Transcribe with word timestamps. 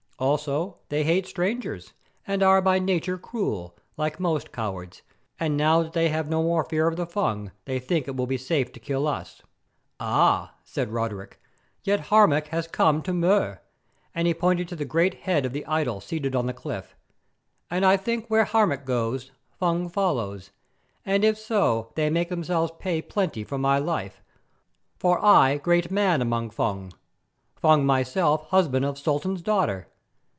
Also 0.21 0.77
they 0.89 1.03
hate 1.03 1.25
strangers, 1.25 1.93
and 2.27 2.43
are 2.43 2.61
by 2.61 2.77
nature 2.77 3.17
cruel, 3.17 3.75
like 3.97 4.19
most 4.19 4.51
cowards, 4.51 5.01
and 5.39 5.57
now 5.57 5.81
that 5.81 5.93
they 5.93 6.09
have 6.09 6.29
no 6.29 6.43
more 6.43 6.63
fear 6.63 6.87
of 6.87 6.95
the 6.95 7.07
Fung, 7.07 7.49
they 7.65 7.79
think 7.79 8.07
it 8.07 8.15
will 8.15 8.27
be 8.27 8.37
safe 8.37 8.71
to 8.71 8.79
kill 8.79 9.07
us." 9.07 9.41
"Ah!" 9.99 10.53
said 10.63 10.89
Roderick; 10.91 11.39
"yet 11.83 11.99
Harmac 12.11 12.49
has 12.49 12.67
come 12.67 13.01
to 13.01 13.13
Mur," 13.13 13.61
and 14.13 14.27
he 14.27 14.33
pointed 14.35 14.67
to 14.67 14.75
the 14.75 14.85
great 14.85 15.15
head 15.21 15.43
of 15.43 15.53
the 15.53 15.65
idol 15.65 15.99
seated 15.99 16.35
on 16.35 16.45
the 16.45 16.53
cliff, 16.53 16.95
"and 17.71 17.83
I 17.83 17.97
think 17.97 18.27
where 18.27 18.45
Harmac 18.45 18.85
goes, 18.85 19.31
Fung 19.57 19.89
follow, 19.89 20.37
and 21.03 21.25
if 21.25 21.35
so 21.35 21.93
they 21.95 22.11
make 22.11 22.29
them 22.29 22.43
pay 22.77 23.01
plenty 23.01 23.43
for 23.43 23.57
my 23.57 23.79
life, 23.79 24.21
for 24.99 25.17
I 25.25 25.57
great 25.57 25.89
man 25.89 26.21
among 26.21 26.51
Fung; 26.51 26.93
Fung 27.55 27.83
myself 27.87 28.47
husband 28.49 28.85
of 28.85 28.99
Sultan's 28.99 29.41
daughter. 29.41 29.87